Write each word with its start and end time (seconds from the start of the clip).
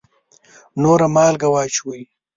نوره 0.81 1.07
مالګه 1.15 1.47
واچوئ 1.53 2.01